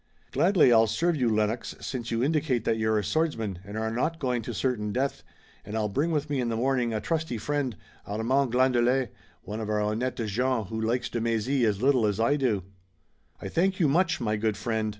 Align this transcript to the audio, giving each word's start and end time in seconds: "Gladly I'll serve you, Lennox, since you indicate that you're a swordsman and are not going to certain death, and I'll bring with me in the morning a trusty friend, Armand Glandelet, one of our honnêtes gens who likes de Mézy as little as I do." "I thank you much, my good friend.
"Gladly 0.31 0.73
I'll 0.73 0.87
serve 0.87 1.15
you, 1.15 1.29
Lennox, 1.29 1.75
since 1.79 2.09
you 2.09 2.23
indicate 2.23 2.65
that 2.65 2.79
you're 2.79 2.97
a 2.97 3.03
swordsman 3.03 3.59
and 3.63 3.77
are 3.77 3.91
not 3.91 4.17
going 4.17 4.41
to 4.41 4.51
certain 4.51 4.91
death, 4.91 5.21
and 5.63 5.75
I'll 5.77 5.89
bring 5.89 6.09
with 6.09 6.27
me 6.27 6.41
in 6.41 6.49
the 6.49 6.55
morning 6.57 6.91
a 6.91 6.99
trusty 6.99 7.37
friend, 7.37 7.77
Armand 8.07 8.51
Glandelet, 8.51 9.13
one 9.43 9.59
of 9.59 9.69
our 9.69 9.77
honnêtes 9.81 10.25
gens 10.25 10.69
who 10.69 10.81
likes 10.81 11.07
de 11.07 11.21
Mézy 11.21 11.65
as 11.65 11.83
little 11.83 12.07
as 12.07 12.19
I 12.19 12.35
do." 12.35 12.63
"I 13.39 13.47
thank 13.47 13.79
you 13.79 13.87
much, 13.87 14.19
my 14.19 14.37
good 14.37 14.57
friend. 14.57 14.89